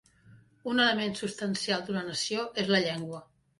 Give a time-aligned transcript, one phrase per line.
[0.71, 3.25] Un element substancial d'una nació és la llengua.